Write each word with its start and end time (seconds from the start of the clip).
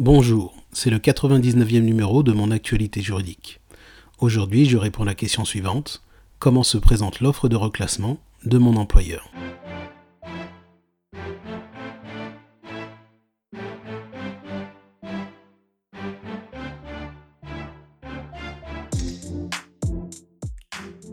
Bonjour, 0.00 0.56
c'est 0.72 0.90
le 0.90 0.98
99e 0.98 1.78
numéro 1.78 2.24
de 2.24 2.32
mon 2.32 2.50
actualité 2.50 3.00
juridique. 3.00 3.60
Aujourd'hui, 4.18 4.64
je 4.64 4.76
réponds 4.76 5.04
à 5.04 5.06
la 5.06 5.14
question 5.14 5.44
suivante. 5.44 6.02
Comment 6.40 6.64
se 6.64 6.78
présente 6.78 7.20
l'offre 7.20 7.48
de 7.48 7.54
reclassement 7.54 8.18
de 8.44 8.58
mon 8.58 8.74
employeur? 8.74 9.30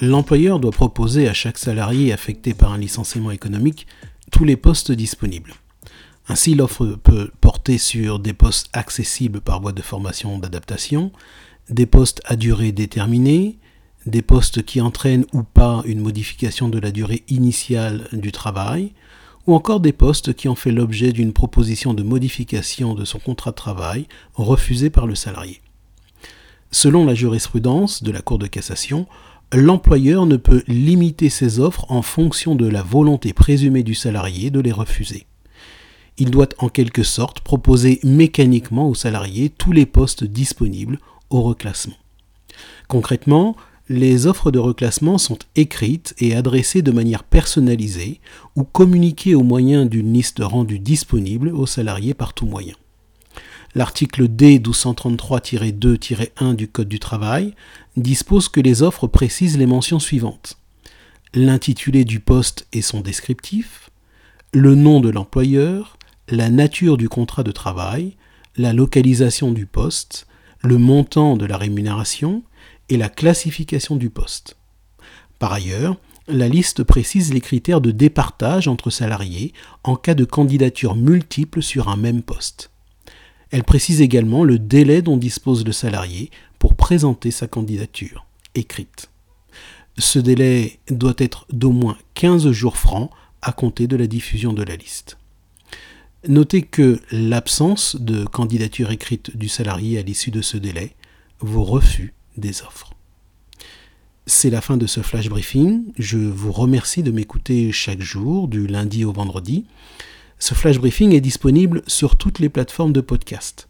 L'employeur 0.00 0.58
doit 0.58 0.72
proposer 0.72 1.28
à 1.28 1.32
chaque 1.32 1.58
salarié 1.58 2.12
affecté 2.12 2.54
par 2.54 2.72
un 2.72 2.78
licenciement 2.78 3.30
économique 3.30 3.86
tous 4.32 4.44
les 4.44 4.56
postes 4.56 4.90
disponibles. 4.90 5.54
Ainsi, 6.26 6.54
l'offre 6.54 6.86
peut 6.86 7.30
sur 7.78 8.18
des 8.18 8.34
postes 8.34 8.68
accessibles 8.72 9.40
par 9.40 9.60
voie 9.60 9.72
de 9.72 9.82
formation 9.82 10.38
d'adaptation, 10.38 11.10
des 11.70 11.86
postes 11.86 12.20
à 12.26 12.36
durée 12.36 12.72
déterminée, 12.72 13.58
des 14.06 14.22
postes 14.22 14.62
qui 14.62 14.80
entraînent 14.80 15.24
ou 15.32 15.42
pas 15.42 15.82
une 15.86 16.00
modification 16.00 16.68
de 16.68 16.78
la 16.78 16.90
durée 16.90 17.24
initiale 17.28 18.06
du 18.12 18.32
travail, 18.32 18.92
ou 19.46 19.54
encore 19.54 19.80
des 19.80 19.92
postes 19.92 20.34
qui 20.34 20.48
ont 20.48 20.54
fait 20.54 20.72
l'objet 20.72 21.12
d'une 21.12 21.32
proposition 21.32 21.94
de 21.94 22.02
modification 22.02 22.94
de 22.94 23.04
son 23.04 23.18
contrat 23.18 23.50
de 23.50 23.56
travail 23.56 24.06
refusée 24.34 24.90
par 24.90 25.06
le 25.06 25.14
salarié. 25.14 25.60
Selon 26.70 27.06
la 27.06 27.14
jurisprudence 27.14 28.02
de 28.02 28.12
la 28.12 28.20
Cour 28.20 28.38
de 28.38 28.46
cassation, 28.46 29.06
l'employeur 29.52 30.26
ne 30.26 30.36
peut 30.36 30.62
limiter 30.66 31.30
ses 31.30 31.60
offres 31.60 31.86
en 31.90 32.02
fonction 32.02 32.54
de 32.54 32.66
la 32.66 32.82
volonté 32.82 33.32
présumée 33.32 33.82
du 33.82 33.94
salarié 33.94 34.50
de 34.50 34.60
les 34.60 34.72
refuser 34.72 35.26
il 36.18 36.30
doit 36.30 36.48
en 36.58 36.68
quelque 36.68 37.02
sorte 37.02 37.40
proposer 37.40 38.00
mécaniquement 38.04 38.88
aux 38.88 38.94
salariés 38.94 39.50
tous 39.50 39.72
les 39.72 39.86
postes 39.86 40.24
disponibles 40.24 40.98
au 41.30 41.42
reclassement. 41.42 41.96
Concrètement, 42.88 43.56
les 43.88 44.26
offres 44.26 44.50
de 44.50 44.58
reclassement 44.58 45.18
sont 45.18 45.38
écrites 45.56 46.14
et 46.18 46.34
adressées 46.34 46.80
de 46.82 46.92
manière 46.92 47.24
personnalisée 47.24 48.20
ou 48.56 48.64
communiquées 48.64 49.34
au 49.34 49.42
moyen 49.42 49.84
d'une 49.84 50.12
liste 50.12 50.38
rendue 50.40 50.78
disponible 50.78 51.48
aux 51.48 51.66
salariés 51.66 52.14
par 52.14 52.32
tout 52.32 52.46
moyen. 52.46 52.74
L'article 53.74 54.28
D 54.28 54.60
1233-2-1 54.60 56.54
du 56.54 56.68
Code 56.68 56.88
du 56.88 57.00
travail 57.00 57.54
dispose 57.96 58.48
que 58.48 58.60
les 58.60 58.82
offres 58.82 59.08
précisent 59.08 59.58
les 59.58 59.66
mentions 59.66 59.98
suivantes. 59.98 60.58
L'intitulé 61.34 62.04
du 62.04 62.20
poste 62.20 62.68
et 62.72 62.82
son 62.82 63.00
descriptif, 63.00 63.90
le 64.52 64.76
nom 64.76 65.00
de 65.00 65.10
l'employeur, 65.10 65.98
la 66.28 66.50
nature 66.50 66.96
du 66.96 67.08
contrat 67.08 67.42
de 67.42 67.52
travail, 67.52 68.16
la 68.56 68.72
localisation 68.72 69.52
du 69.52 69.66
poste, 69.66 70.26
le 70.62 70.78
montant 70.78 71.36
de 71.36 71.44
la 71.44 71.56
rémunération 71.56 72.42
et 72.88 72.96
la 72.96 73.08
classification 73.08 73.96
du 73.96 74.10
poste. 74.10 74.56
Par 75.38 75.52
ailleurs, 75.52 75.96
la 76.26 76.48
liste 76.48 76.84
précise 76.84 77.34
les 77.34 77.40
critères 77.40 77.82
de 77.82 77.90
départage 77.90 78.68
entre 78.68 78.88
salariés 78.88 79.52
en 79.82 79.96
cas 79.96 80.14
de 80.14 80.24
candidature 80.24 80.94
multiple 80.94 81.62
sur 81.62 81.88
un 81.88 81.96
même 81.96 82.22
poste. 82.22 82.70
Elle 83.50 83.64
précise 83.64 84.00
également 84.00 84.42
le 84.42 84.58
délai 84.58 85.02
dont 85.02 85.18
dispose 85.18 85.64
le 85.64 85.72
salarié 85.72 86.30
pour 86.58 86.74
présenter 86.74 87.30
sa 87.30 87.46
candidature 87.46 88.26
écrite. 88.54 89.10
Ce 89.98 90.18
délai 90.18 90.78
doit 90.88 91.14
être 91.18 91.46
d'au 91.52 91.72
moins 91.72 91.98
15 92.14 92.50
jours 92.50 92.78
francs 92.78 93.10
à 93.42 93.52
compter 93.52 93.86
de 93.86 93.96
la 93.96 94.06
diffusion 94.06 94.54
de 94.54 94.62
la 94.62 94.76
liste. 94.76 95.18
Notez 96.26 96.62
que 96.62 97.00
l'absence 97.10 97.96
de 97.96 98.24
candidature 98.24 98.90
écrite 98.90 99.36
du 99.36 99.48
salarié 99.48 99.98
à 99.98 100.02
l'issue 100.02 100.30
de 100.30 100.40
ce 100.40 100.56
délai 100.56 100.94
vous 101.40 101.64
refus 101.64 102.14
des 102.38 102.62
offres. 102.62 102.94
C'est 104.26 104.48
la 104.48 104.62
fin 104.62 104.78
de 104.78 104.86
ce 104.86 105.00
flash 105.00 105.28
briefing. 105.28 105.92
Je 105.98 106.16
vous 106.16 106.50
remercie 106.50 107.02
de 107.02 107.10
m'écouter 107.10 107.72
chaque 107.72 108.00
jour, 108.00 108.48
du 108.48 108.66
lundi 108.66 109.04
au 109.04 109.12
vendredi. 109.12 109.66
Ce 110.38 110.54
flash 110.54 110.78
briefing 110.78 111.12
est 111.12 111.20
disponible 111.20 111.82
sur 111.86 112.16
toutes 112.16 112.38
les 112.38 112.48
plateformes 112.48 112.94
de 112.94 113.02
podcast. 113.02 113.68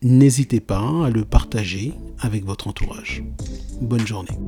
N'hésitez 0.00 0.60
pas 0.60 1.04
à 1.04 1.10
le 1.10 1.26
partager 1.26 1.92
avec 2.18 2.46
votre 2.46 2.66
entourage. 2.66 3.22
Bonne 3.82 4.06
journée. 4.06 4.38